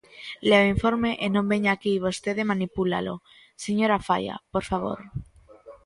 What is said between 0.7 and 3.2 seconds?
informe e non veña aquí vostede manipulalo,